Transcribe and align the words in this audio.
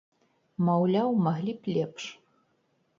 Маўляў, 0.69 1.09
маглі 1.27 1.53
б 1.61 1.77
лепш. 1.77 2.03